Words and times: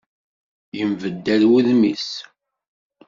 Yenbeddal 0.77 1.43
wudem-is. 1.49 2.09